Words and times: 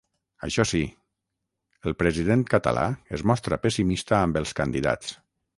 Això 0.45 0.63
sí, 0.69 0.79
el 1.91 1.95
president 2.01 2.45
català 2.55 2.87
es 3.19 3.27
mostra 3.33 3.63
pessimista 3.67 4.19
amb 4.25 4.41
els 4.43 4.57
candidats. 4.63 5.15